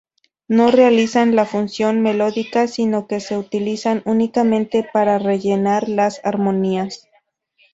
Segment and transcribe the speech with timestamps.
[0.47, 7.07] No realizan la función melódica sino que se utilizan únicamente para rellenar las armonías.